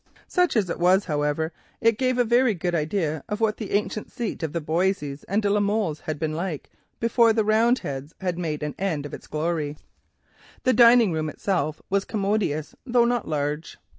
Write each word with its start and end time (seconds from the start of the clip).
Such 0.27 0.55
as 0.57 0.67
it 0.67 0.79
was, 0.79 1.05
however, 1.05 1.53
it 1.79 1.99
gave 1.99 2.17
a 2.17 2.23
very 2.23 2.55
good 2.55 2.73
idea 2.73 3.23
of 3.29 3.39
what 3.39 3.57
the 3.57 3.69
ancient 3.69 4.11
seat 4.11 4.41
of 4.41 4.51
the 4.51 4.59
Boisseys 4.59 5.23
and 5.27 5.43
de 5.43 5.49
la 5.51 5.59
Molles 5.59 5.99
had 5.99 6.17
been 6.17 6.33
like 6.33 6.71
before 6.99 7.33
the 7.33 7.43
Roundheads 7.45 8.15
had 8.19 8.39
made 8.39 8.63
an 8.63 8.73
end 8.79 9.05
of 9.05 9.13
its 9.13 9.27
glory. 9.27 9.77
The 10.63 10.73
dining 10.73 11.11
room 11.11 11.29
itself 11.29 11.83
was 11.91 12.03
commodious, 12.03 12.73
though 12.83 13.05
not 13.05 13.27
large. 13.27 13.77